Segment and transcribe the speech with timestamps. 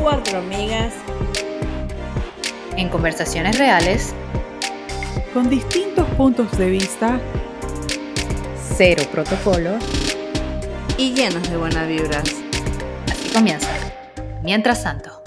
[0.00, 0.94] Cuatro amigas
[2.76, 4.14] En conversaciones reales,
[5.34, 7.20] con distintos puntos de vista
[8.76, 9.78] cero protocolo,
[10.96, 12.24] y llenas de buenas vibras.
[13.10, 13.68] así comienza.
[14.42, 15.22] Mientras tanto,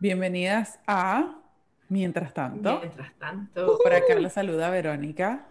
[0.00, 1.34] Bienvenidas a
[1.88, 2.78] Mientras tanto.
[2.78, 5.47] Mientras tanto, Por acá la saluda Verónica.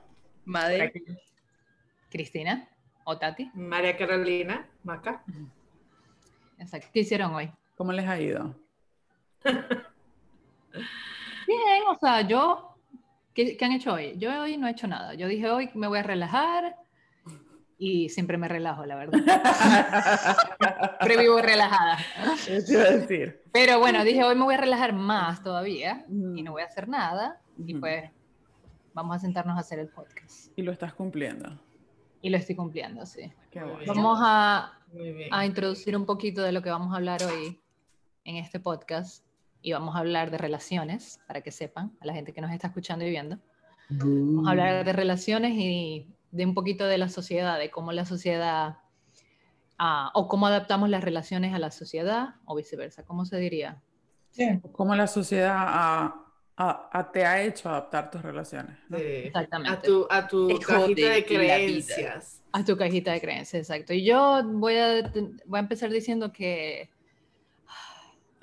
[0.47, 0.93] Madre,
[2.09, 2.67] Cristina
[3.03, 5.23] o Tati, María Carolina, Maca.
[6.57, 6.87] exacto.
[6.93, 7.51] ¿qué hicieron hoy?
[7.75, 8.55] ¿Cómo les ha ido?
[11.47, 12.77] Bien, o sea, yo,
[13.33, 14.13] ¿qué, qué han hecho hoy?
[14.17, 15.15] Yo hoy no he hecho nada.
[15.15, 16.77] Yo dije hoy me voy a relajar
[17.77, 19.19] y siempre me relajo, la verdad.
[20.99, 21.97] Siempre vivo relajada.
[22.47, 23.43] Eso iba a decir.
[23.51, 26.87] Pero bueno, dije hoy me voy a relajar más todavía y no voy a hacer
[26.87, 28.09] nada y pues
[28.97, 30.51] vamos a sentarnos a hacer el podcast.
[30.57, 31.61] Y lo estás cumpliendo.
[32.19, 33.31] Y lo estoy cumpliendo, sí.
[33.51, 33.61] Qué.
[33.85, 34.73] Vamos a,
[35.31, 37.61] a introducir un poquito de lo que vamos a hablar hoy
[38.23, 39.23] en este podcast
[39.61, 42.67] y vamos a hablar de relaciones, para que sepan, a la gente que nos está
[42.67, 43.37] escuchando y viendo.
[43.89, 48.05] Vamos a hablar de relaciones y de un poquito de la sociedad, de cómo la
[48.05, 48.79] sociedad,
[49.77, 53.79] ah, o cómo adaptamos las relaciones a la sociedad, o viceversa, ¿cómo se diría?
[54.71, 56.23] ¿Cómo la sociedad ha-
[56.57, 58.77] ha- ha- te ha hecho adaptar tus relaciones?
[58.89, 58.97] ¿no?
[58.97, 59.03] Sí.
[59.05, 59.77] Exactamente.
[59.77, 62.41] A tu, a tu cajita de creencias.
[62.51, 63.93] A tu cajita de creencias, exacto.
[63.93, 65.11] Y yo voy a,
[65.45, 66.89] voy a empezar diciendo que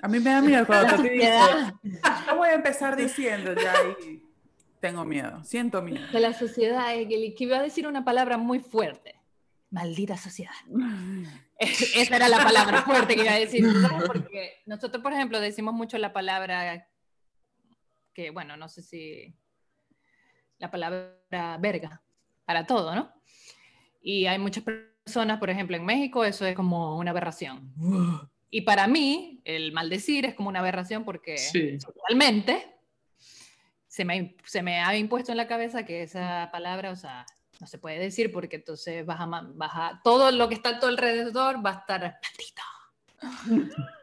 [0.01, 1.73] A mí me da miedo cuando la Tati dice, sociedad,
[2.27, 3.73] yo voy a empezar diciendo ya
[4.07, 4.21] y
[4.79, 6.05] tengo miedo, siento miedo.
[6.11, 9.15] que la sociedad, es que, que iba a decir una palabra muy fuerte.
[9.71, 10.53] Maldita sociedad.
[11.59, 13.65] Esa era la palabra fuerte que iba a decir.
[13.81, 14.03] ¿sabes?
[14.05, 16.87] Porque nosotros, por ejemplo, decimos mucho la palabra
[18.15, 19.35] que, bueno, no sé si
[20.57, 22.01] la palabra verga
[22.45, 23.13] para todo, ¿no?
[24.01, 27.73] Y hay muchas personas, por ejemplo, en México eso es como una aberración.
[28.49, 31.77] Y para mí, el maldecir es como una aberración porque Sí.
[32.07, 32.73] realmente
[33.87, 37.25] se me, se me ha impuesto en la cabeza que esa palabra, o sea,
[37.59, 40.79] no se puede decir porque entonces vas a, vas a- todo lo que está a
[40.79, 42.61] tu alrededor va a estar maldito.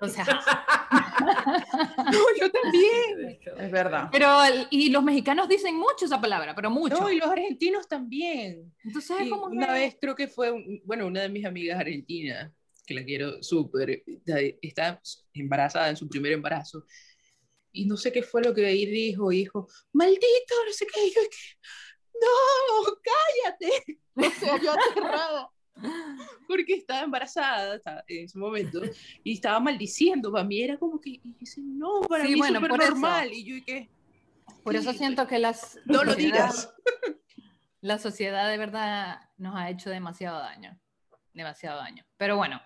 [0.00, 0.24] O sea,
[2.12, 3.38] No, yo también.
[3.58, 4.08] Es verdad.
[4.12, 4.28] pero,
[4.70, 7.00] y los mexicanos dicen mucho esa palabra, pero mucho.
[7.00, 8.74] No, y los argentinos también.
[8.84, 12.50] Entonces como una que- vez creo que fue, un- bueno, una de mis amigas argentinas,
[12.86, 14.02] que la quiero súper,
[14.60, 15.00] está
[15.34, 16.84] embarazada en su primer embarazo.
[17.72, 21.06] Y no sé qué fue lo que ahí dijo, y dijo, maldito, no sé qué.
[21.06, 21.20] Y yo,
[22.20, 23.98] no, cállate.
[24.14, 25.48] O sea, yo aterrada.
[26.48, 28.80] Porque estaba embarazada estaba- en ese momento
[29.24, 30.30] y estaba maldiciendo.
[30.32, 32.90] Para mí era como que, y no, para Sí, mí bueno, es súper eso.
[32.90, 33.32] normal.
[33.32, 33.90] Y yo, ¿y qué?
[34.62, 36.72] Por eso siento que las, No lo digas.
[37.80, 40.78] La sociedad de verdad nos ha hecho demasiado daño,
[41.34, 42.04] demasiado daño.
[42.16, 42.62] Pero bueno,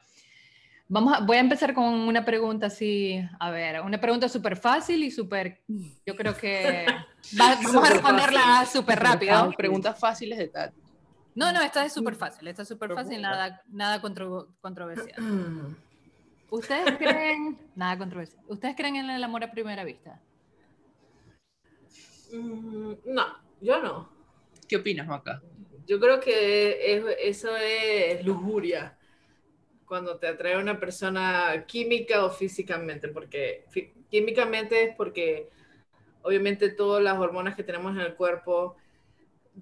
[0.89, 5.03] vamos a, voy a empezar con una pregunta así, a ver, una pregunta súper fácil
[5.05, 5.63] y súper,
[6.05, 6.85] yo creo que
[7.41, 9.55] va- vamos a responderla súper rápido.
[9.57, 10.75] Preguntas fáciles de tal.
[11.37, 15.15] No, no, esta es súper fácil, esta es súper fácil, nada, nada contro- controversial.
[16.51, 20.21] ¿Ustedes creen, nada controversial, ¿ustedes creen en el amor a primera vista?
[22.33, 23.27] Mm, No,
[23.61, 24.09] yo no.
[24.69, 25.43] ¿Qué opinas, Maca?
[25.87, 28.97] Yo creo que es- eso es lujuria.
[29.85, 35.49] Cuando te atrae una persona química o físicamente, porque fí- químicamente es porque
[36.23, 38.77] obviamente todas las hormonas que tenemos en el cuerpo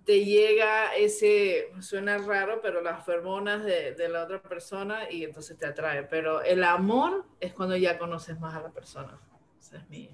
[0.05, 5.57] te llega ese, suena raro, pero las hormonas de, de la otra persona y entonces
[5.57, 6.03] te atrae.
[6.05, 9.19] Pero el amor es cuando ya conoces más a la persona.
[9.61, 10.11] Esa es mi,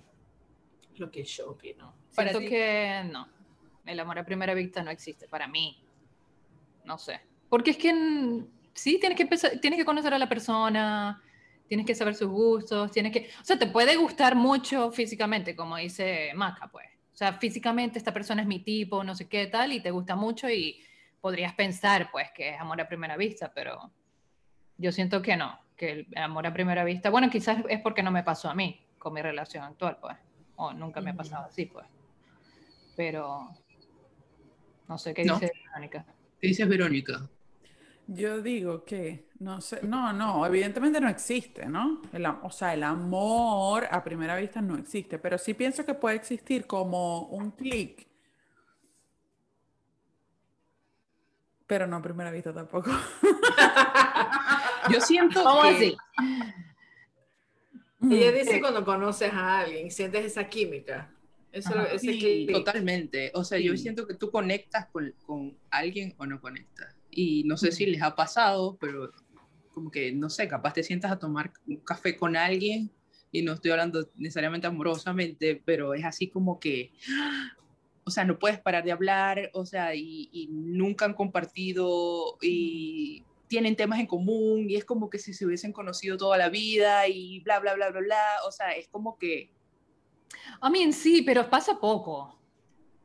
[0.97, 1.95] lo que yo opino.
[2.15, 2.49] Para Siento ti.
[2.55, 3.29] que no.
[3.87, 5.83] El amor a primera vista no existe para mí.
[6.85, 7.21] No sé.
[7.49, 11.23] Porque es que sí, tienes que, empezar- tienes que conocer a la persona,
[11.67, 13.31] tienes que saber sus gustos, tienes que...
[13.41, 16.87] O sea, te puede gustar mucho físicamente, como dice Maca, pues.
[17.21, 20.17] O sea, físicamente esta persona es mi tipo, no sé qué tal, y te gusta
[20.17, 20.81] mucho y
[21.21, 23.93] podrías pensar, pues, que es amor a primera vista, pero
[24.79, 28.11] yo siento que no, que el amor a primera vista, bueno, quizás es porque no
[28.11, 30.17] me pasó a mí con mi relación actual, pues,
[30.57, 31.87] o nunca me ha pasado así, pues.
[32.97, 33.51] Pero,
[34.89, 35.35] no sé qué No.
[35.35, 36.07] dice Verónica.
[36.41, 37.29] ¿Qué dices, Verónica?
[38.13, 42.03] Yo digo que, no sé, no, no, evidentemente no existe, ¿no?
[42.13, 46.17] El o sea, el amor a primera vista no existe, pero sí pienso que puede
[46.17, 48.09] existir como un clic,
[51.69, 52.91] pero no a primera vista tampoco.
[54.91, 55.97] Yo siento ¿Cómo que así?
[58.11, 61.15] Ella dice cuando conoces a alguien, sientes esa química.
[61.53, 61.93] Eso, Ajá.
[61.93, 62.51] ese Sí, clic.
[62.51, 63.31] Totalmente.
[63.35, 67.00] O sea, yo siento que tú conectas con, con alguien o no conectas.
[67.23, 69.11] Y no sé si les ha pasado, pero
[69.75, 72.91] como que, no sé, capaz te sientas a tomar un café con alguien
[73.31, 76.93] y no estoy hablando necesariamente amorosamente, pero es así como que,
[78.05, 83.25] o sea, no puedes parar de hablar, o sea, y, y nunca han compartido y
[83.49, 87.07] tienen temas en común y es como que si se hubiesen conocido toda la vida
[87.09, 88.25] y bla, bla, bla, bla, bla.
[88.47, 89.53] O sea, es como que
[90.61, 92.39] A mí en sí, pero pasa poco.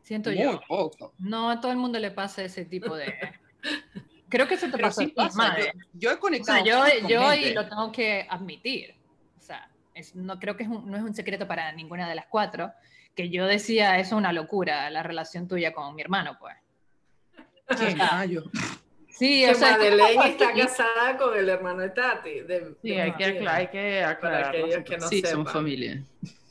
[0.04, 0.62] Siento muy yo.
[0.68, 1.16] poco.
[1.18, 3.12] No a todo el mundo le pasa ese tipo de.
[4.36, 5.38] Creo que eso te Pero pasa sí pasa.
[5.38, 5.72] madre.
[5.74, 6.64] Yo, yo he O conectado.
[6.66, 8.94] sea, yo, con yo y lo tengo que admitir.
[9.38, 12.16] O sea, es- no creo que es un- no es un secreto para ninguna de
[12.16, 12.74] las cuatro
[13.16, 16.54] que yo decía eso es una locura la relación tuya con mi hermano, pues.
[17.78, 17.98] ¿Quién?
[18.02, 18.42] Ah, yo.
[19.10, 22.42] Sí, Que o sea, Madeleine está casada con el hermano de Tati.
[22.42, 23.40] de- Sí, de hay que, Martina.
[23.40, 24.46] acla- hay que Para aclarar.
[24.50, 25.31] aquellos que no sí, sepan.
[25.31, 26.04] somos familia.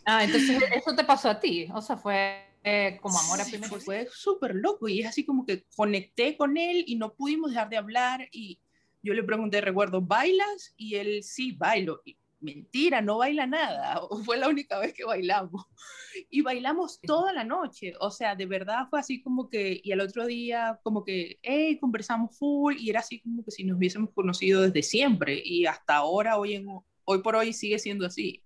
[0.07, 1.69] Ah, entonces eso te pasó a ti.
[1.75, 5.47] O sea, fue eh, como amor a primera fue, súper loco y es así como
[5.47, 8.59] que conecté con él y no pudimos dejar de hablar y
[9.03, 10.73] yo le pregunté, recuerdo, ¿bailas?
[10.77, 12.01] Y él, sí, bailo.
[12.07, 14.03] Y, Mentira, no baila nada.
[14.25, 15.65] Fue la única vez que bailamos.
[16.29, 17.95] Y bailamos toda la noche.
[18.01, 21.79] O sea, de verdad fue así como que, y al otro día como que, hey,
[21.81, 25.41] conversamos full y era así como que si nos hubiésemos conocido desde siempre.
[25.43, 26.67] Y hasta ahora, hoy, en,
[27.05, 28.43] hoy por hoy, sigue siendo así.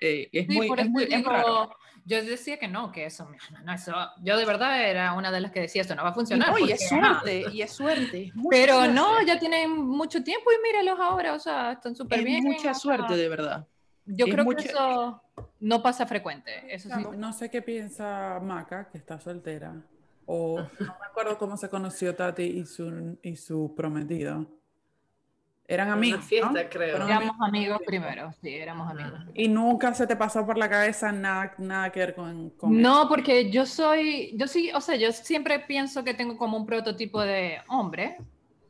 [0.00, 1.74] Eh, es, Sí, muy, es muy es raro.
[2.04, 3.92] Yo decía que no, que eso, no, no, eso,
[4.22, 6.50] yo de verdad era una de las que decía esto no va a funcionar.
[6.50, 8.24] No, y es suerte, y es suerte.
[8.26, 8.94] es Pero suerte.
[8.94, 12.44] no, ya tienen mucho tiempo y míralos ahora, o sea, están súper es bien.
[12.44, 13.66] mucha o sea, suerte, de verdad.
[14.06, 15.22] Yo es creo mucha- que eso
[15.60, 17.02] no pasa frecuente, eso sí.
[17.02, 19.74] No, no sé qué piensa Maca, que está soltera.
[20.26, 24.46] O no me acuerdo cómo se conoció Tati y su, y su prometido.
[25.66, 26.24] Eran En una amigos.
[26.26, 26.68] fiesta, ¿no?
[26.68, 26.90] creo.
[26.90, 29.20] Fueron Éramos amigos primero, sí, éramos amigos.
[29.34, 33.08] Y nunca se te pasó por la cabeza nada, nada que ver con, con No,
[33.08, 37.22] porque yo soy, yo sí, o sea, yo siempre pienso que tengo como un prototipo
[37.22, 38.18] de hombre,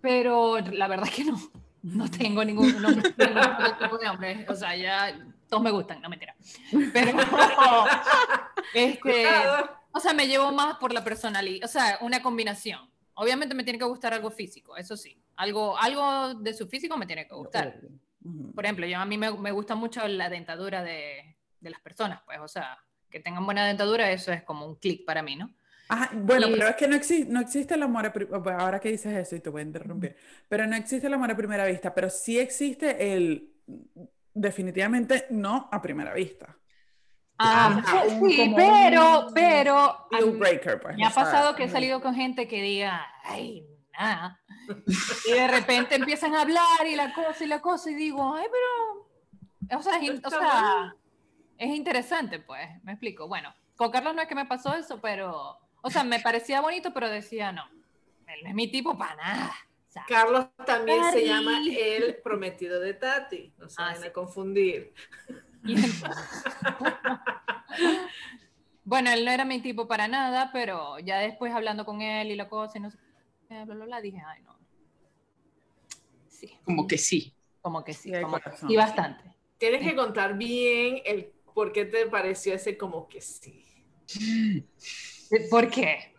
[0.01, 1.37] pero la verdad es que no,
[1.83, 5.19] no tengo ningún, no, ningún prototipo de hombre, o sea, ya
[5.49, 6.37] todos me gustan, no mentira.
[6.93, 7.19] Pero,
[8.75, 9.27] este,
[9.91, 12.81] o sea, me llevo más por la personalidad, o sea, una combinación.
[13.15, 17.07] Obviamente me tiene que gustar algo físico, eso sí, algo, algo de su físico me
[17.07, 17.81] tiene que gustar.
[18.55, 22.23] Por ejemplo, yo a mí me, me gusta mucho la dentadura de, de las personas,
[22.25, 22.79] pues, o sea,
[23.11, 25.51] que tengan buena dentadura, eso es como un clic para mí, ¿no?
[25.89, 28.59] Ajá, bueno, Y- pero es que no, existe no existe el amor a pri- bueno,
[28.59, 30.17] ahora que dices eso y te voy a interrumpir,
[30.49, 33.53] pero no existe el amor a primera vista, pero sí existe el
[34.33, 36.57] definitivamente no a primera vista.
[37.39, 40.97] Ah, Ajá, un- sí, pero, un pero Deal mí- breaker, pues.
[40.97, 43.67] me ha pasado que he salido con gente que diga, ay,
[43.99, 44.41] nada.
[45.27, 48.47] Y de repente empiezan a hablar y la cosa y la cosa y digo, ay,
[48.51, 50.95] pero, o sea, es, in- o Está sea,
[51.59, 53.29] es interesante, pues, me explico.
[53.29, 56.93] Bueno, con Carlos no es que me pasó eso, pero, o sea, me parecía bonito,
[56.93, 57.65] pero decía, no,
[58.27, 59.55] él no es mi tipo para nada.
[60.09, 63.55] Carlos también se llama el prometido de Tati.
[63.59, 64.07] No se Ah, sí.
[64.07, 64.93] a confundir.
[68.87, 72.37] Bueno, él no era mi tipo para nada, pero ya después hablando con él y
[72.37, 72.99] la cosa y no sé
[73.65, 74.59] bla, bla, bla, dije, ay, no.
[76.29, 77.33] Sí, Como que sí.
[77.63, 79.25] como que sí, como que sí, bastante.
[79.59, 83.65] Tienes que contar bien el por qué te pareció ese como que sí.
[85.51, 86.13] ¿Por qué?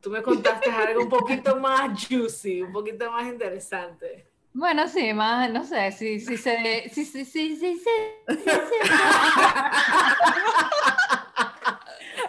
[0.00, 4.30] Tú me contaste algo un poquito más juicy, un poquito más interesante.
[4.52, 7.90] Bueno, sí, más, no sé, sí, sí, se, sí, sí, sí, sí, sí,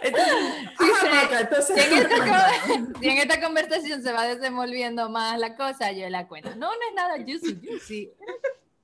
[0.02, 0.34] Entonces,
[1.10, 1.84] sí, ajá, se- Maca, entonces,
[3.00, 6.50] Si en, esta, en conversación se va desenvolviendo más la cosa, yo la cuento.
[6.56, 8.12] No, no es nada juicy, juicy.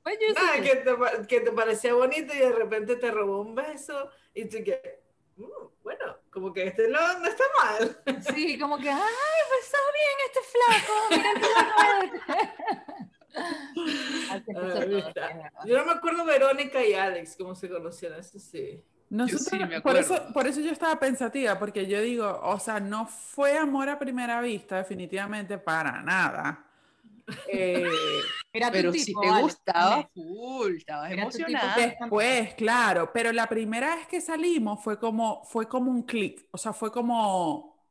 [0.04, 0.34] Juicy.
[0.36, 4.10] Ah, que te, pa- que te parecía bonito y de repente te robó un beso
[4.34, 5.00] y tú que,
[5.36, 5.46] "Mm,
[5.82, 8.02] bueno, como que este no, no está mal.
[8.34, 9.00] Sí, como que, ay,
[9.48, 11.82] pues está bien este flaco, mira el flaco
[15.08, 15.68] este".
[15.68, 18.82] Yo no me acuerdo Verónica y Alex cómo se conocieron, eso sí.
[19.10, 20.32] Nosotros- sí me por, eso, acuerdo.
[20.34, 24.40] por eso yo estaba pensativa, porque yo digo, o sea, no fue amor a primera
[24.40, 26.66] vista, definitivamente para nada.
[27.48, 27.84] Eh,
[28.52, 31.76] tu Pero tipo, si te gustaba full, estabas emocionada.
[31.76, 36.46] de- después, claro, pero la primera vez que salimos fue como, fue como un clic,
[36.50, 37.82] o sea, fue como,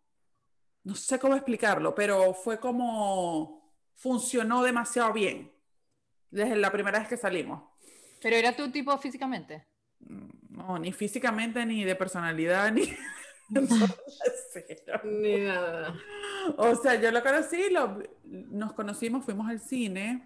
[0.83, 5.51] no sé cómo explicarlo, pero fue como, funcionó demasiado bien
[6.29, 7.63] desde la primera vez que salimos.
[8.21, 9.67] Pero era tu tipo físicamente.
[10.49, 12.83] No, ni físicamente, ni de personalidad, ni...
[15.03, 15.95] Ni nada.
[16.57, 20.23] O sea, yo lo conocí, lo- nos conocimos, fuimos al cine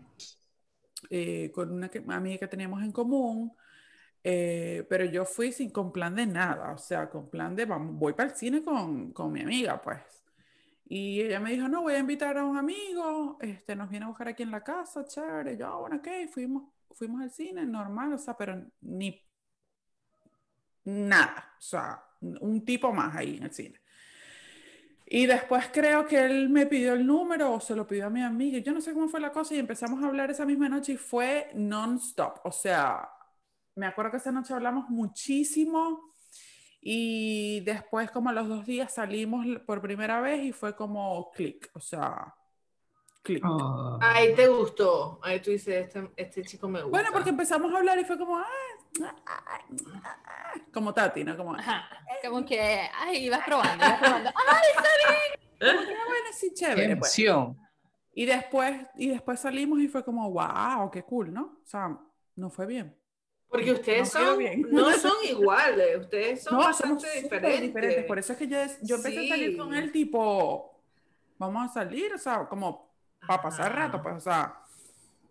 [1.10, 3.54] eh, con una que- amiga que teníamos en común.
[4.24, 7.96] Eh, pero yo fui sin con plan de nada, o sea, con plan de vamos,
[7.98, 10.00] voy para el cine con, con mi amiga, pues.
[10.90, 14.10] Y ella me dijo, no, voy a invitar a un amigo, este, nos viene a
[14.10, 15.58] buscar aquí en la casa, chévere.
[15.58, 19.22] Yo, "Ah, bueno, ok, fuimos, fuimos al cine, normal, o sea, pero ni
[20.88, 23.80] nada, o sea, un tipo más ahí en el cine.
[25.06, 28.22] Y después creo que él me pidió el número o se lo pidió a mi
[28.22, 30.94] amiga, yo no sé cómo fue la cosa, y empezamos a hablar esa misma noche
[30.94, 33.10] y fue non-stop, o sea,
[33.76, 36.14] me acuerdo que esa noche hablamos muchísimo.
[36.82, 41.70] Y después, como a los dos días, salimos por primera vez y fue como clic,
[41.74, 42.34] o sea,
[43.22, 43.44] clic.
[43.46, 44.00] Ah.
[44.02, 45.20] Ahí te gustó.
[45.22, 46.98] Ahí tú dices, este, este chico me gusta.
[46.98, 48.46] Bueno, porque empezamos a hablar y fue como, ah,
[50.74, 51.36] como Tati, ¿no?
[51.38, 51.90] Como, ah, Ajá.
[52.24, 52.60] Como que,
[53.00, 54.30] ay, vas probando, vas probando.
[54.30, 56.96] ¡Ay, bueno, sí, Qué chévere.
[56.98, 57.18] pues.
[58.14, 61.60] Y después, y después salimos y fue como, wow, qué cool, ¿no?
[61.64, 61.98] O sea,
[62.36, 62.96] no fue bien.
[63.50, 64.62] Porque ustedes No son, bien.
[64.70, 67.62] no son iguales, ustedes son No, bastante somos diferentes.
[67.62, 68.06] diferentes.
[68.06, 69.78] Por eso es que yo, yo empecé a salir con Sí.
[69.78, 70.82] él tipo,
[71.38, 72.92] vamos a salir, o sea, como
[73.26, 73.86] para pasar Ajá.
[73.86, 74.56] rato, pues, o sea,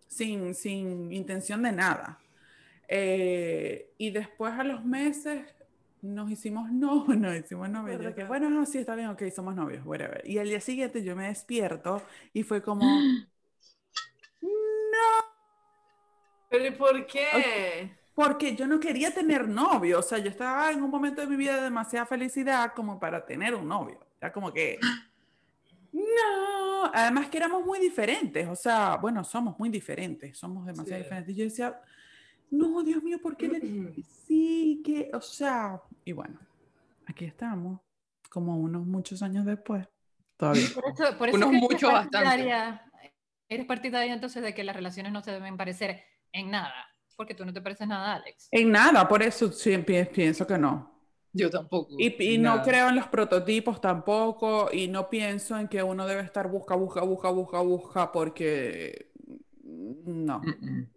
[0.07, 2.17] sin, sin intención de nada.
[2.87, 5.45] Eh, y después a los meses
[6.01, 8.01] nos hicimos no, nos hicimos novios.
[8.15, 10.21] Yo bueno, no, sí, está bien, ok, somos novios, whatever.
[10.25, 12.01] Y al día siguiente yo me despierto
[12.33, 12.85] y fue como,
[14.41, 15.25] no,
[16.49, 17.91] Pero ¿y por qué?
[18.13, 21.35] porque yo no quería tener novio, o sea, yo estaba en un momento de mi
[21.35, 23.99] vida de demasiada felicidad como para tener un novio.
[24.19, 24.79] Era como que,
[25.91, 31.03] no, además que éramos muy diferentes, o sea, bueno, somos muy diferentes, somos demasiado Sí.
[31.03, 31.35] diferentes.
[31.35, 31.79] Y yo decía,
[32.51, 34.81] no, Dios mío, ¿por qué le que sí?
[34.85, 36.39] Que, o sea, y bueno,
[37.05, 37.81] aquí estamos,
[38.29, 39.87] como unos muchos años después,
[40.37, 40.67] todavía.
[40.73, 42.17] Por eso, por eso Unos es que eres mucho bastante.
[42.17, 42.83] partidaria-
[43.49, 46.73] Eres partidaria entonces de que las relaciones no se deben parecer en nada,
[47.15, 48.49] porque tú no te pareces nada Alex.
[48.51, 50.99] En nada, por eso siempre pienso que no.
[51.31, 51.95] Yo tampoco.
[51.97, 56.23] Y, y no creo en los prototipos tampoco, y no pienso en que uno debe
[56.23, 59.11] estar busca, busca, busca, busca, busca, porque
[59.63, 60.39] no.
[60.39, 60.89] Mm, mm.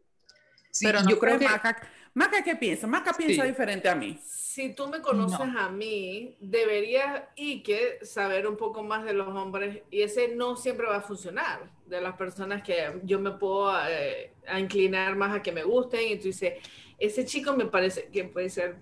[0.70, 2.86] Sí, Pero no yo creo que Maca, Maca, ¿qué piensa?
[2.86, 3.48] Maca piensa Sí.
[3.48, 4.18] diferente a mí.
[4.24, 9.28] Si tú me conoces a mí, deberías y que saber un poco más de los
[9.28, 11.70] hombres y ese no siempre va a funcionar.
[11.86, 16.08] De las personas que yo me puedo eh, a inclinar más a que me gusten
[16.08, 16.54] y tú dices,
[16.98, 18.76] ese chico me parece que puede ser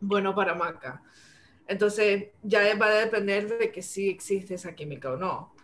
[0.00, 1.02] bueno para Maca.
[1.68, 5.55] Entonces ya va a depender de que si existe esa química o no.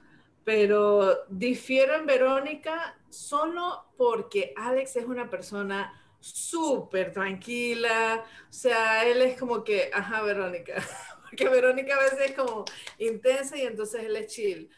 [0.44, 8.24] Pero difiero en Verónica solo porque Alex es una persona súper tranquila.
[8.48, 10.74] O sea, él es como que, ajá, Verónica.
[11.32, 12.66] Porque Verónica a veces es como
[12.98, 14.68] intensa y entonces él es chill.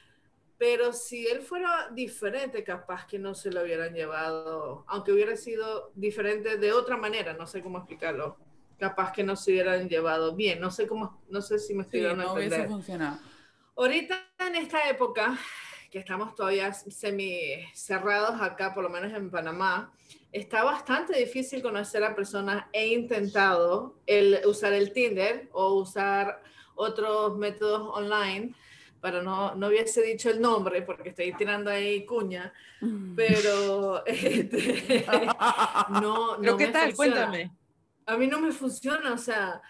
[0.56, 5.90] Pero si él fuera diferente, capaz que no se lo hubieran llevado, aunque hubiera sido
[5.96, 8.36] diferente de otra manera, no sé cómo explicarlo.
[8.78, 12.00] Capaz que no se hubieran llevado bien, no sé cómo, no sé si me estoy
[12.00, 13.18] Sí, dando a no hubiese funcionado.
[13.76, 15.36] Ahorita en esta época,
[15.90, 19.92] que estamos todavía semi cerrados acá, por lo menos en Panamá,
[20.30, 22.66] está bastante difícil conocer a personas.
[22.72, 26.40] He intentado el, usar el Tinder o usar
[26.76, 28.54] otros métodos online,
[29.00, 32.52] pero no, no hubiese dicho el nombre porque estoy tirando ahí cuña,
[33.16, 35.04] pero este,
[36.00, 36.92] no, ¿Pero no qué me tal?
[36.94, 37.26] funciona.
[37.26, 37.52] Cuéntame.
[38.06, 39.60] A mí no me funciona, o sea,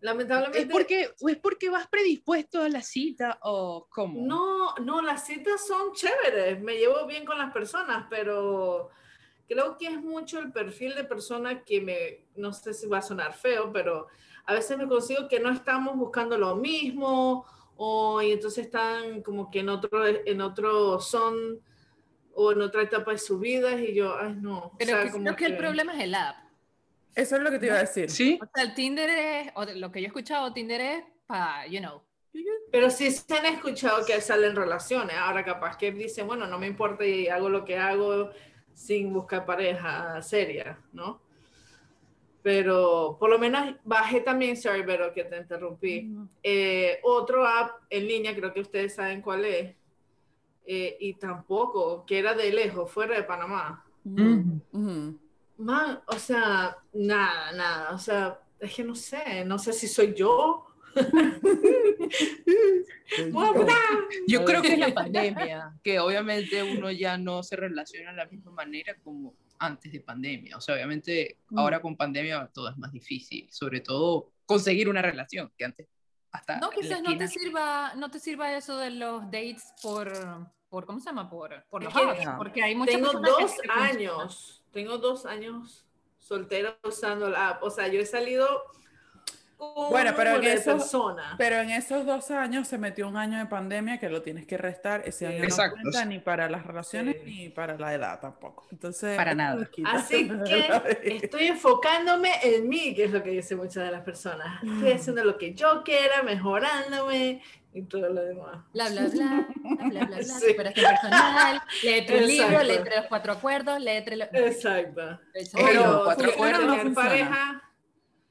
[0.00, 0.60] lamentablemente...
[0.60, 4.20] ¿Es porque, ¿O es porque vas predispuesto a la cita o cómo?
[4.20, 8.90] No, no, las citas son chéveres, me llevo bien con las personas, pero
[9.48, 13.02] creo que es mucho el perfil de persona que me, no sé si va a
[13.02, 14.08] sonar feo, pero
[14.44, 19.50] a veces me consigo que no estamos buscando lo mismo, o y entonces están como
[19.50, 21.60] que en otro, en otro son,
[22.34, 24.58] o en otra etapa de su vida, y yo, ay no.
[24.58, 26.47] o Pero sea, que como creo que el problema es el app.
[27.14, 28.10] Eso es lo que te iba a decir.
[28.10, 28.38] ¿Sí?
[28.42, 31.80] O sea, el Tinder es, o lo que yo he escuchado, Tinder es para, you
[31.80, 32.02] know.
[32.70, 35.16] Pero sí se han escuchado que salen relaciones.
[35.16, 38.30] Ahora capaz que dicen, bueno, no me importa y hago lo que hago
[38.72, 41.20] sin buscar pareja seria, ¿no?
[42.42, 46.14] Pero por lo menos bajé también, sorry, pero que te interrumpí.
[46.42, 49.74] eh, otro app en línea, creo que ustedes saben cuál es,
[50.64, 53.84] eh, y tampoco, que era de lejos, fuera de Panamá.
[55.58, 60.14] Man, o sea, nada, nada, o sea, es que no sé, no sé si soy
[60.14, 60.64] yo.
[64.26, 68.26] Yo creo que es la pandemia, que obviamente uno ya no se relaciona de la
[68.26, 70.56] misma manera como antes de pandemia.
[70.56, 71.58] O sea, obviamente Mm.
[71.58, 75.88] ahora con pandemia todo es más difícil, sobre todo conseguir una relación, que antes
[76.30, 80.12] hasta No, quizás no te sirva, no te sirva eso de los dates por,
[80.68, 81.28] por ¿cómo se llama?
[81.28, 85.84] Por, por los apps, porque hay muchas Tengo personas que dos años, tengo dos años
[86.18, 87.62] soltera usando la app.
[87.62, 88.46] O sea, yo he salido
[89.56, 91.34] con Bueno, pero en de eso- personas.
[91.36, 94.56] Pero en esos dos años se metió un año de pandemia que lo tienes que
[94.56, 95.02] restar.
[95.04, 95.76] Ese año Exacto.
[95.78, 97.30] no cuenta ni para las relaciones Sí.
[97.30, 98.68] ni para la edad tampoco.
[98.70, 99.68] Entonces, Para nada.
[99.86, 104.62] Así que estoy enfocándome en mí, que es lo que dicen muchas de las personas.
[104.62, 107.42] Estoy haciendo lo que yo quiera, mejorándome
[107.78, 108.64] y todo lo demás.
[108.72, 110.48] Bla, bla, bla, bla, bla, bla, Sí.
[110.50, 114.24] superación personal, léete un libro, léete los cuatro acuerdos, léete lo...
[114.24, 115.20] Exacto.
[115.34, 115.66] Exacto.
[115.66, 117.62] Pero cuatro acuerdos pareja.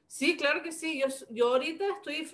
[0.06, 1.00] Sí, claro que sí.
[1.00, 2.28] Yo, yo ahorita estoy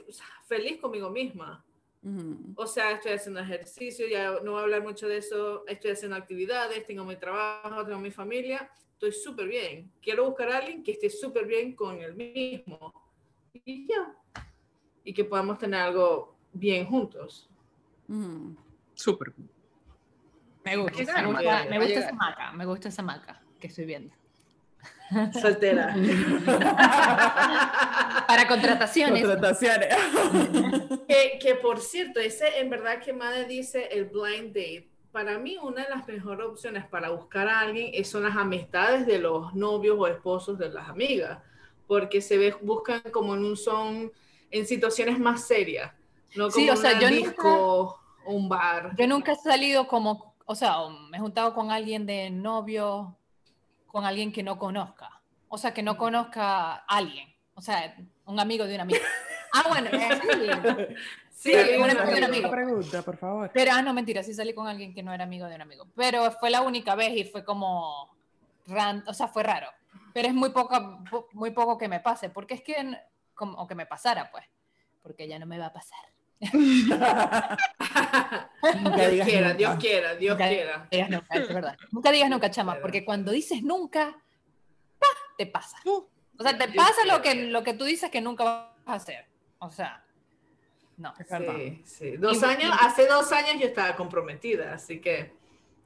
[0.47, 1.65] feliz conmigo misma.
[2.03, 2.53] Ujú.
[2.57, 5.65] O sea, estoy haciendo ejercicio, ya no voy a hablar mucho de eso.
[5.67, 8.71] Estoy haciendo actividades, tengo mi trabajo, tengo mi familia.
[8.93, 9.91] Estoy súper bien.
[10.01, 12.93] Quiero buscar a alguien que esté súper bien con el mismo.
[13.53, 14.15] Y ya.
[15.03, 17.51] Y que podamos tener algo bien juntos.
[18.09, 18.57] Ujú.
[18.95, 19.33] Súper.
[20.65, 23.85] Me gusta, llegar, me gusta, me gusta esa maca, me gusta esa maca que estoy
[23.85, 24.15] viendo.
[25.41, 25.95] Soltera.
[28.27, 29.89] Para contrataciones, Contrataciones.
[31.09, 34.89] Que, que, por cierto, ese en verdad que Made dice el blind date.
[35.13, 39.07] Para mí, una de las mejores opciones para buscar a alguien es- son las amistades
[39.07, 41.39] de los novios o esposos de las amigas,
[41.87, 44.11] porque se ve, buscan como en un son
[44.51, 45.93] en situaciones más serias,
[46.35, 48.93] no como Sí, o sea, yo disco, un bar.
[48.97, 50.77] yo nunca he salido como, o sea,
[51.11, 53.17] me he juntado con alguien de novio,
[53.87, 58.41] con alguien que no conozca, o sea, que no conozca a alguien, o sea, un
[58.41, 59.01] amigo de un amigo.
[59.53, 60.95] Ah, bueno, eh, sí,
[61.31, 62.51] Sí, Sí, una una amiga de un amigo.
[62.51, 63.51] pregunta, por favor.
[63.53, 65.87] Pero, ah, no, mentira, sí salí con alguien que no era amigo de un amigo.
[65.95, 68.09] Pero fue la única vez y fue como,
[68.67, 69.69] ran- o sea, fue raro.
[70.15, 72.99] Pero es muy poco, po- muy poco que me pase, porque es que,
[73.35, 74.45] como, o que me pasara, pues,
[75.03, 75.99] porque ya no me va a pasar.
[76.41, 77.59] Nunca
[78.97, 79.59] Dios digas quiera, nunca.
[79.59, 80.89] Dios quiera, Dios Nunca quiera.
[80.91, 81.77] digas nunca, es verdad.
[81.93, 84.17] Nunca digas nunca, chama, porque cuando dices nunca,
[84.99, 85.07] ¡pa!
[85.39, 85.77] te pasa.
[85.85, 86.05] Uh,
[86.39, 88.95] O sea, te Dios pasa lo que, lo que tú dices que nunca vas a
[88.95, 89.27] hacer.
[89.59, 90.05] O sea,
[90.97, 91.15] no.
[91.19, 91.55] Es verdad.
[91.57, 92.17] Sí, sí.
[92.17, 95.33] Dos Y- años, hace dos años yo estaba comprometida, así que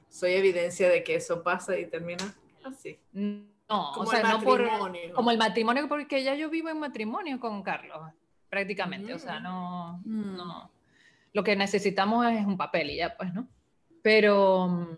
[0.09, 2.33] soy evidencia de que eso pasa y termina
[2.65, 2.99] así.
[3.11, 4.61] No, Como o sea, el no por...
[4.61, 5.13] matrimonio.
[5.13, 7.99] Como el matrimonio, porque ya yo vivo en matrimonio con Carlos,
[8.49, 9.13] prácticamente.
[9.13, 9.43] O sea, Mm.
[9.43, 10.35] no, Mm.
[10.37, 10.71] no.
[11.33, 13.47] Lo que necesitamos es un papel y ya, pues, ¿no?
[14.01, 14.97] Pero mm,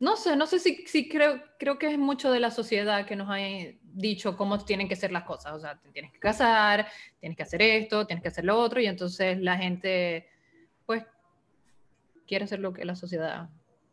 [0.00, 3.16] no sé, no sé si, si creo, creo que es mucho de la sociedad que
[3.16, 3.36] nos ha
[3.82, 5.52] dicho cómo tienen que ser las cosas.
[5.54, 6.86] O sea, te tienes que casar,
[7.20, 10.28] tienes que hacer esto, tienes que hacer lo otro, y entonces la gente,
[10.86, 11.04] pues,
[12.26, 13.48] quiere hacer lo que la sociedad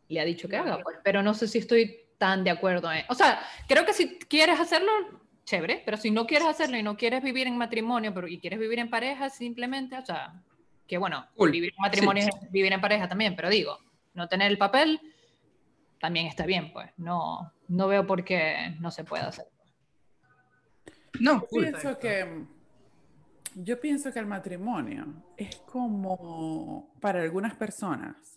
[0.08, 0.98] le ha dicho que haga, pues.
[1.02, 2.92] Pero no sé si estoy tan de acuerdo.
[2.92, 4.92] en- O sea, creo que si quieres hacerlo,
[5.46, 8.58] chévere, pero si no quieres hacerlo y no quieres vivir en matrimonio, pero y quieres
[8.58, 10.34] vivir en pareja, simplemente, o sea,
[10.86, 11.52] que bueno, Cool.
[11.52, 13.78] vivir en matrimonio Sí, es vivir en pareja también, pero digo,
[14.12, 15.00] no tener el papel
[16.00, 16.90] también está bien, pues.
[16.98, 19.46] No, no veo por qué no se puede hacer.
[21.20, 22.44] no, Yo pienso que
[23.58, 25.06] yo pienso que el matrimonio
[25.38, 28.36] es como para algunas personas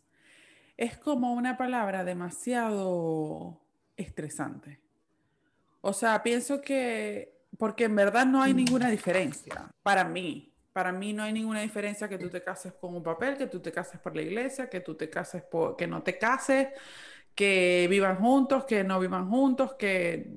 [0.79, 3.59] es como una palabra demasiado
[3.97, 4.79] estresante.
[5.81, 10.53] O sea, pienso que porque en verdad no hay ninguna diferencia para mí.
[10.71, 13.59] Para mí no hay ninguna diferencia que tú te cases con un papel, que tú
[13.59, 16.69] te cases por la iglesia, que tú te cases por, que no te cases,
[17.35, 20.31] que vivan juntos, que no vivan juntos, que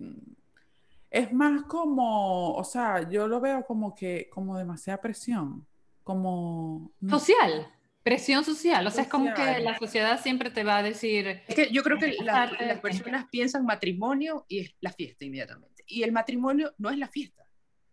[1.11, 5.66] es más como, o sea, yo lo veo como que, como demasiada presión,
[6.02, 6.90] como...
[7.09, 7.68] Social,
[8.02, 8.86] presión social.
[8.86, 9.64] O sea, es como que Social.
[9.64, 13.26] la sociedad siempre te va a decir, Es que yo creo que la- las personas
[13.30, 15.84] piensan matrimonio y es la fiesta inmediatamente.
[15.86, 17.46] Y el matrimonio no es la fiesta.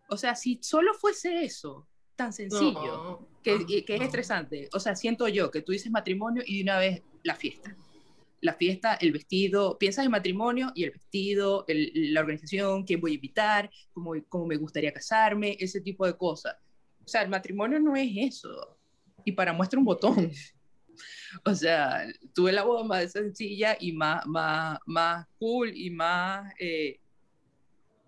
[0.10, 4.06] O sea, si solo fuese eso, tan sencillo, No, que, no, que es no.
[4.06, 4.70] estresante.
[4.74, 7.76] O sea, siento yo que tú dices matrimonio y de una vez la fiesta.
[8.42, 13.12] La fiesta, el vestido, piensas en matrimonio y el vestido, el- la organización, quién voy
[13.12, 16.56] a invitar, cómo, cómo me gustaría casarme, ese tipo de cosas.
[17.04, 18.79] O sea, el matrimonio no es eso.
[19.26, 20.32] Y para muestra un botón.
[21.46, 27.00] O sea, tuve la boda más sencilla y más, más, más cool y más eh,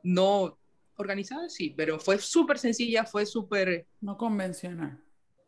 [0.03, 0.57] no
[0.95, 4.99] organizada, sí, pero fue súper sencilla, fue súper, No convencional.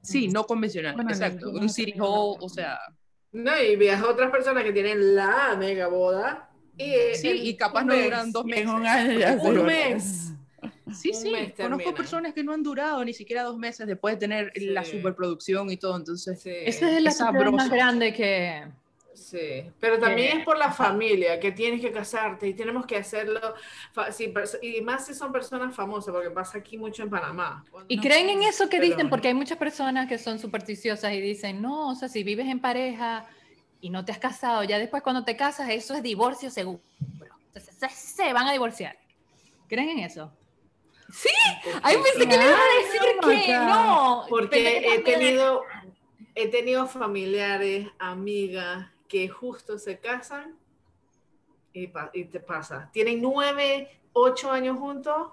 [0.02, 1.50] sí, no convencional, Bueno, exacto.
[1.50, 2.80] Un city hall, o sea,
[3.32, 6.50] No, y viaja otras personas que tienen la mega boda.
[6.78, 8.68] Y, sí, en y capaz no mes, duran dos meses.
[8.68, 10.33] un Un mes.
[10.94, 11.96] Sí, un sí, conozco terminan.
[11.96, 14.92] personas que no han durado ni siquiera dos meses después de tener la Sí.
[14.92, 17.70] superproducción y todo, entonces, Sí, esa es la Es sociedad más sabroso.
[17.76, 18.64] grande que...
[19.14, 19.72] sí.
[19.80, 23.40] Pero también que- es por la familia, que tienes que casarte y tenemos que hacerlo.
[24.12, 27.64] sí, y más si son personas famosas, porque pasa aquí mucho en Panamá.
[27.88, 31.22] Y No creen en eso que dicen, porque hay muchas personas que son supersticiosas y
[31.22, 33.26] dicen, no, o sea, si vives en pareja
[33.82, 36.82] y no te has casado, ya después cuando te casas, eso es divorcio seguro.
[37.48, 38.98] Entonces se, se van a divorciar.
[39.68, 40.32] ¿Creen en eso?
[41.14, 41.30] Sí,
[41.84, 43.02] ay, pensé que le iba a decir
[43.46, 43.76] que Caramba.
[43.86, 44.26] no.
[44.30, 45.64] Porque que he tenido,
[46.34, 50.56] he tenido familiares, amigas que justo se casan
[51.72, 52.90] y, pa- y te pasa.
[52.92, 55.28] Tienen nueve, ocho años juntos.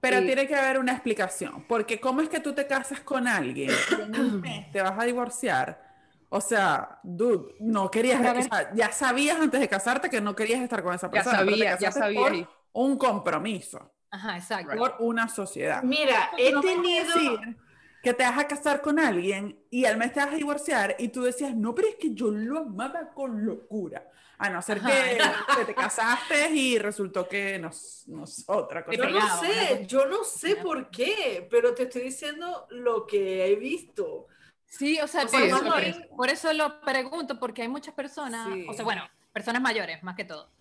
[0.00, 0.26] Pero Sí.
[0.26, 3.70] tiene que haber una explicación, porque ¿cómo es que tú te casas con alguien
[4.72, 5.86] te vas a divorciar?
[6.30, 10.60] O sea, dude, no querías, o sea, ya sabías antes de casarte que no querías
[10.60, 11.44] estar con esa Ya persona.
[11.56, 12.20] ya casaste sabía.
[12.20, 14.76] por y- un compromiso, Ajá, exacto.
[14.76, 15.82] por una sociedad.
[15.82, 17.04] Mira, he No tenido...
[17.06, 17.56] decir
[18.02, 21.08] que te vas a casar con alguien y al mes te vas a divorciar y
[21.08, 24.08] tú decías, no, pero es que yo lo amaba con locura.
[24.38, 25.18] A no ser que,
[25.56, 28.96] que te casaste y resultó que no, es- no es otra cosa.
[28.96, 33.56] Yo no sé, yo no sé por qué, pero te estoy diciendo lo que he
[33.56, 34.28] visto.
[34.64, 36.08] Sí, o sea, por, sea, eso, eso lo- parece.
[36.16, 38.64] por eso lo pregunto, porque hay muchas personas, Sí.
[38.68, 40.52] o sea, bueno, personas mayores más que todo,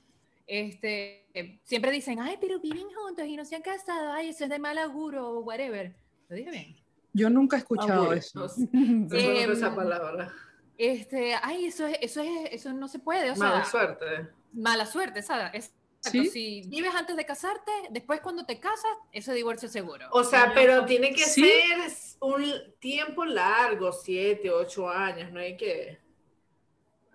[0.47, 4.45] este, que siempre dicen, ay, pero viven juntos y no se han casado, ay, eso
[4.45, 5.95] es de mal auguro o whatever.
[6.29, 6.75] ¿Lo dije bien?
[7.13, 8.13] Yo nunca he escuchado Abuelo.
[8.19, 8.39] eso.
[8.71, 10.33] No, no conozco Em, esa palabra.
[10.77, 14.05] Este, ay, eso es, eso es, eso no se puede, o sea, Mala suerte.
[14.53, 15.49] mala suerte, ¿sabes?
[15.53, 15.73] Exacto,
[16.11, 16.29] ¿Sí?
[16.29, 20.05] Si vives antes de casarte, después cuando te casas, ese divorcio seguro.
[20.11, 21.41] O sea, No, pero tiene que ¿Sí?
[21.41, 22.45] ser un
[22.79, 25.97] tiempo largo, siete, ocho años, no hay que...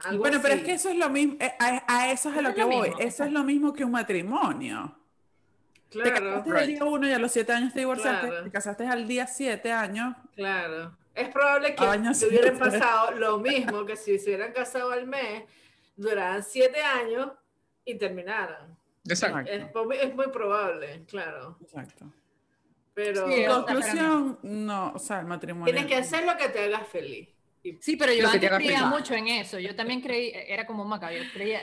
[0.03, 0.67] Algo Bueno, pero es así.
[0.67, 2.61] que eso es lo mismo, eh, a, a eso es a Eso lo es que
[2.62, 2.88] lo voy.
[2.88, 4.99] mismo, Eso es lo mismo que un matrimonio.
[6.03, 8.27] Te Claro, casaste el día uno y a los siete años te divorciaste.
[8.29, 8.45] Claro.
[8.45, 10.17] Te casaste al día siete años.
[10.35, 10.97] claro.
[11.15, 15.45] Es probable que te hubieran pasado lo mismo que si se hubieran casado al mes,
[15.95, 17.33] duraran siete años
[17.85, 18.79] y terminaran.
[19.07, 19.41] Exacto.
[19.51, 19.65] Es,
[20.01, 21.59] es muy probable, claro.
[21.61, 22.11] Exacto.
[22.95, 25.67] Pero Sí, En conclusión, no, o sea, el matrimonio.
[25.71, 27.29] tienes que hacer lo que te haga feliz.
[27.81, 29.59] Sí, pero yo antes creía mucho en eso.
[29.59, 31.61] Yo también creí, era como Maca, yo creía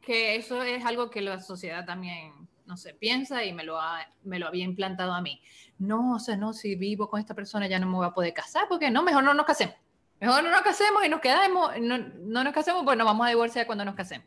[0.00, 2.32] que eso es algo que la sociedad también,
[2.66, 5.40] no sé, piensa y me lo, ha, me lo había implantado a mí.
[5.78, 8.34] No, o sea, no, si vivo con esta persona ya no me voy a poder
[8.34, 9.76] casar, porque no, mejor no nos casemos.
[10.20, 13.30] Mejor no nos casemos y nos quedamos, no, no nos casemos, pues nos vamos a
[13.30, 14.26] divorciar cuando nos casemos.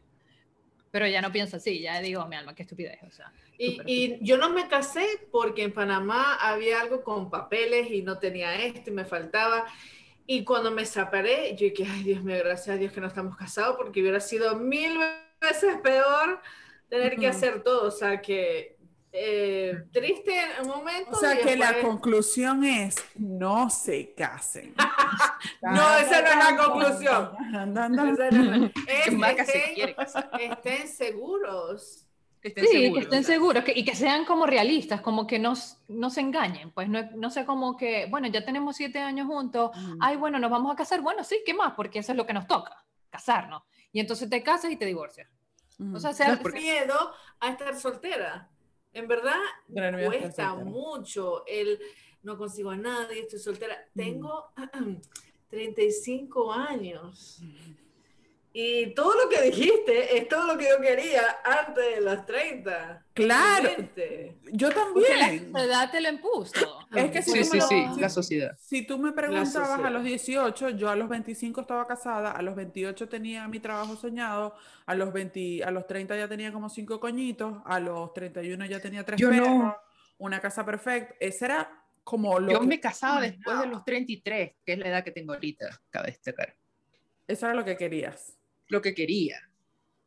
[0.92, 3.32] Pero ya no pienso así, ya digo, mi alma, qué estupidez, o sea.
[3.58, 8.18] Y, y yo no me casé porque en Panamá había algo con papeles y no
[8.18, 9.66] tenía esto y me faltaba.
[10.34, 13.36] Y cuando me separé, yo dije, ay Dios mío, gracias a Dios que no estamos
[13.36, 14.98] casados porque hubiera sido mil
[15.42, 16.40] veces peor
[16.88, 17.36] tener que Ujú.
[17.38, 17.88] hacer todo.
[17.88, 18.78] O sea que
[19.12, 21.12] eh, triste en un momento.
[21.12, 24.74] O sea, que la después- conclusión es: no se casen.
[25.62, 27.32] No, esa no es la conclusión.
[30.38, 32.06] Que estén seguros.
[32.42, 35.38] Que estén Sí, seguros, que estén seguros que- y que sean como realistas, como que
[35.38, 38.98] no, s- no se engañen, pues no, no sea como que, bueno, ya tenemos siete
[39.00, 41.74] años juntos, ay, bueno, nos vamos a casar, bueno, sí, ¿qué más?
[41.76, 43.62] Porque eso es lo que nos toca, casarnos.
[43.92, 45.30] Y entonces te casas y te divorcias.
[45.94, 46.96] O sea, sea, No, porque- miedo
[47.40, 48.50] a estar soltera.
[48.94, 49.40] En verdad,
[50.08, 51.80] cuesta mucho el
[52.24, 53.78] no consigo a nadie, estoy soltera.
[53.96, 54.52] Tengo
[55.50, 57.42] 35 años.
[58.54, 63.06] Y todo lo que dijiste es todo lo que yo quería antes de los 30.
[63.14, 63.64] Claro.
[63.64, 64.38] Realmente.
[64.52, 65.52] Yo porque la también.
[65.54, 66.80] sociedad te lo impuso.
[66.94, 68.58] Es que si Sí, tú sí, me lo- sí, si- la sociedad.
[68.60, 72.54] Si tú me preguntabas a los 18, yo a los 25 estaba casada, a los
[72.56, 74.54] 28 tenía mi trabajo soñado,
[74.86, 78.82] a los 20, a los 30 ya tenía como cinco coñitos, a los 31 ya
[78.82, 79.44] tenía tres Yo no.
[79.44, 79.76] perros,
[80.18, 81.16] una casa perfecta.
[81.22, 84.90] Ese era como lo Yo que, me casaba después de los 33, que es la
[84.90, 86.54] edad que tengo ahorita, cabe destacar.
[87.28, 88.38] eso era lo que querías.
[88.72, 89.38] Lo que quería,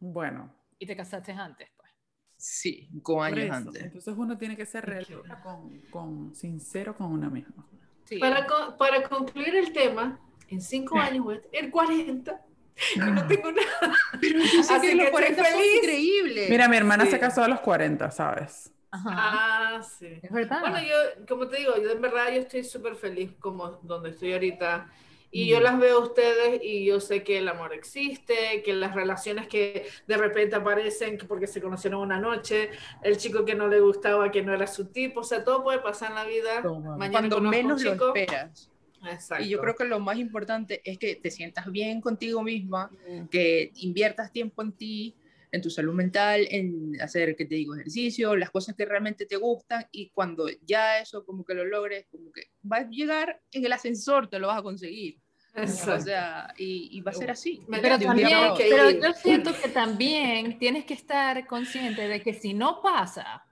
[0.00, 1.90] Bueno, Y te casaste antes, pues.
[2.36, 3.82] sí, cinco por años antes.
[3.84, 7.64] Entonces uno tiene que ser realista con, con- sincero con uno mismo.
[8.04, 8.18] Sí.
[8.18, 12.42] Para, co- para concluir el tema, en 5 años voy a tener 40
[12.96, 13.94] y no tengo nada.
[14.20, 15.74] Pero yo sé Así que los que estoy 40 son feliz.
[15.76, 16.50] increíbles.
[16.50, 17.10] Mira, mi hermana Sí.
[17.12, 18.70] se casó a los 40, ¿sabes?
[18.90, 19.10] Ajá.
[19.12, 20.20] Ah, sí.
[20.22, 20.60] es verdad.
[20.60, 24.32] Bueno, yo, como te digo, yo en verdad yo estoy súper feliz como donde estoy
[24.34, 24.90] ahorita.
[25.34, 28.94] Y yo las veo a ustedes y yo sé que el amor existe, que las
[28.94, 32.70] relaciones que de repente aparecen que porque se conocieron una noche,
[33.02, 35.80] el chico que no le gustaba, que no era su tipo, o sea, todo puede
[35.80, 36.62] pasar en la vida.
[36.62, 36.96] Toma.
[36.96, 38.14] Mañana Cuando un menos lo chico.
[38.14, 38.70] esperas.
[39.04, 39.44] Exacto.
[39.44, 42.90] Y yo creo que lo más importante es que te sientas bien contigo misma,
[43.28, 45.16] que inviertas tiempo en ti,
[45.50, 49.36] en tu salud mental, en hacer, que te digo, ejercicio, las cosas que realmente te
[49.36, 53.64] gustan y cuando ya eso como que lo logres, como que va a llegar en
[53.64, 55.20] el ascensor, te lo vas a conseguir.
[55.56, 56.04] O Exacto.
[56.04, 57.64] sea, y, y va a ser así.
[57.70, 62.82] Pero también, pero yo siento que también tienes que estar consciente de que si no
[62.82, 63.44] pasa,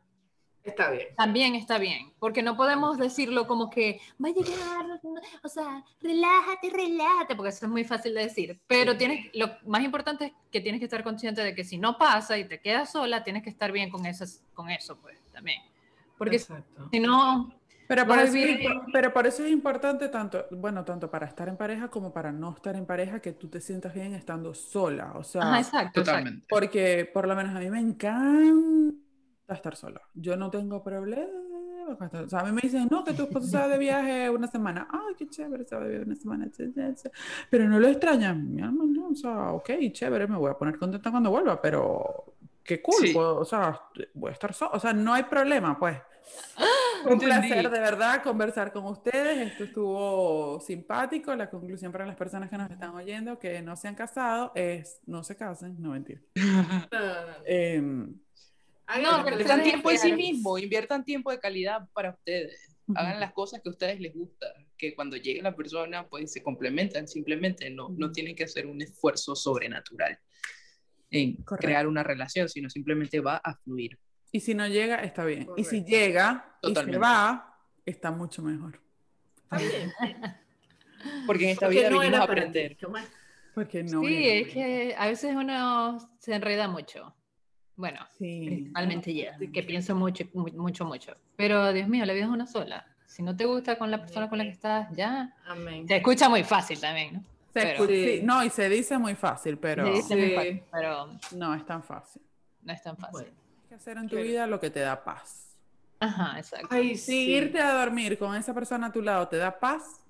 [0.64, 1.08] Está bien.
[1.16, 5.00] también está bien, porque no podemos decirlo como que va a llegar,
[5.42, 9.82] o sea, relájate, relájate, porque eso es muy fácil de decir, pero tienes, lo más
[9.82, 12.92] importante es que tienes que estar consciente de que si no pasa y te quedas
[12.92, 15.60] sola, tienes que estar bien con, esas, con eso, pues, también.
[16.16, 16.88] Porque Exacto.
[16.92, 17.52] si no,
[17.88, 18.34] Pero por, eso
[18.92, 22.52] pero por eso es importante tanto, bueno, tanto para estar en pareja como para no
[22.54, 25.12] estar en pareja, que tú te sientas bien estando sola.
[25.16, 26.00] O sea, ajá, exacto.
[26.02, 26.46] Totalmente.
[26.48, 28.96] porque por lo menos a mí me encanta
[29.54, 30.00] estar sola.
[30.14, 31.28] Yo no tengo problema.
[32.24, 34.46] O sea, a mí me dicen, no, que tu esposo se va de viaje una
[34.46, 34.86] semana.
[34.90, 36.46] Ay, qué chévere, se va de viaje una semana.
[36.50, 37.10] che, che, che".
[37.50, 38.54] Pero no lo extrañan.
[38.54, 42.34] Mi alma no, o sea, ok, chévere, me voy a poner contenta cuando vuelva, pero
[42.62, 43.12] qué cool, Sí.
[43.12, 43.78] puedo- o sea,
[44.14, 44.70] voy a estar sola.
[44.74, 45.98] O sea, no hay problema, pues.
[47.06, 47.26] Un Entendí.
[47.26, 49.50] placer de verdad conversar con ustedes.
[49.52, 51.34] Esto estuvo simpático.
[51.34, 55.00] La conclusión para las personas que nos están oyendo que no se han casado es
[55.06, 56.24] no se casen, no mentir.
[56.92, 57.34] No, no, no.
[57.46, 58.06] Em,
[59.02, 62.68] No, pero les Inviertan tiempo en sí mismo, inviertan tiempo de calidad para ustedes.
[62.94, 66.42] Hagan las cosas que a ustedes les gusta, que cuando llegue la persona, pues se
[66.42, 70.18] complementan, simplemente no, no tienen que hacer un esfuerzo sobrenatural
[71.10, 71.66] en Correcto.
[71.66, 73.98] crear una relación, sino simplemente va a fluir.
[74.32, 75.48] Y si no llega, está bien.
[75.56, 75.90] Y si Correcto.
[75.90, 76.98] llega y se Totalmente.
[76.98, 78.80] va, está mucho mejor.
[79.44, 79.92] Está bien.
[81.26, 82.76] Porque en esta Porque vida no venimos a aprender.
[83.54, 84.00] Porque no.
[84.02, 87.14] Sí, es que a veces uno se enreda mucho.
[87.76, 88.42] Bueno, Sí.
[88.46, 91.16] principalmente ya, que pienso mucho, mu- mucho, mucho.
[91.36, 92.86] Pero Dios mío, la vida es una sola.
[93.06, 95.34] Si no te gusta con la persona con la que estás, ya.
[95.46, 95.86] Amén.
[95.88, 97.20] Se escucha muy fácil también, ¿no?
[97.52, 98.20] Se pero- sí.
[98.22, 100.34] No, y se dice muy fácil, pero Se dice muy Sí.
[100.34, 102.22] fácil, pero no es tan fácil.
[102.62, 103.22] no es tan fácil.
[103.22, 103.41] Bueno.
[103.72, 104.24] Que hacer en tu Claro.
[104.26, 105.56] vida lo que te da paz.
[105.98, 106.68] Ajá, exacto.
[106.70, 107.30] Ay, Si sí.
[107.30, 110.04] irte a dormir con esa persona a tu lado te da paz,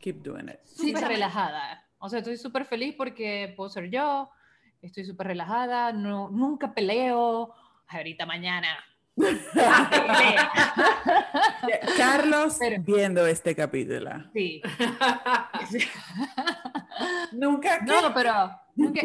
[0.00, 0.58] keep doing it.
[0.64, 1.84] Súper relajada.
[1.98, 4.30] O sea, estoy súper feliz porque puedo ser yo,
[4.80, 7.52] estoy súper relajada, no, nunca peleo.
[7.88, 8.68] Ahorita mañana.
[11.98, 14.12] Carlos Pero- viendo este capítulo.
[14.32, 14.62] Sí.
[17.32, 17.80] Nunca.
[17.82, 18.50] No, pero.
[18.76, 19.02] nunca-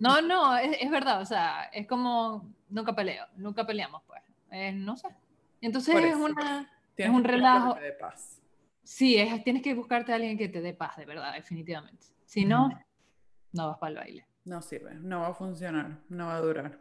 [0.00, 1.20] no, no, es, es verdad.
[1.20, 2.55] O sea, es como.
[2.76, 4.20] Nunca peleo, nunca peleamos, pues.
[4.50, 5.08] Eh, no sé.
[5.62, 6.22] Entonces Por es eso.
[6.26, 6.70] una.
[6.94, 7.72] Tienes un relajo.
[7.74, 8.42] que te dé paz.
[8.82, 12.06] Sí, es, tienes que buscarte a alguien que te dé paz, de verdad, definitivamente.
[12.26, 12.68] Si no,
[13.52, 14.26] no vas para el baile.
[14.44, 16.78] No sirve, no va a funcionar, no va a durar.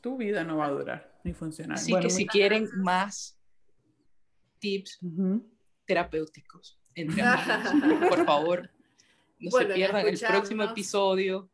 [0.00, 1.78] Tu vida no va a durar ni funcionar.
[1.78, 2.82] Así Bueno, que si quieren gracias.
[2.84, 3.38] más
[4.60, 5.00] tips
[5.84, 8.70] terapéuticos entre amigos, por favor,
[9.40, 11.50] no Bueno, se pierdan el próximo episodio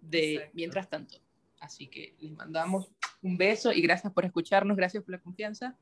[0.00, 0.52] de Exacto.
[0.54, 1.18] Mientras tanto.
[1.62, 2.90] Así que les mandamos
[3.22, 5.76] un beso y gracias por escucharnos, gracias por la confianza.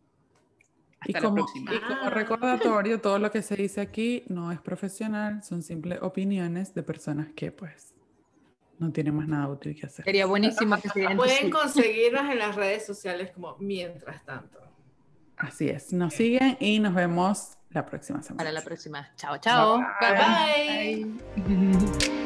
[1.07, 1.75] Y Hasta la como, próxima.
[1.75, 2.11] y como Ah.
[2.11, 7.29] recordatorio, todo lo que se dice aquí no es profesional, son simples opiniones de personas
[7.35, 7.95] que pues
[8.79, 10.05] no tienen más nada útil que hacer.
[10.05, 14.59] Sería buenísimo que se Pueden conseguirnos en las redes sociales como mientras tanto.
[15.39, 18.37] Así es, nos siguen y nos vemos la próxima semana.
[18.37, 19.11] Para la próxima.
[19.17, 19.79] Chao, chao.
[19.99, 21.45] Bye bye.
[21.47, 22.20] Bye.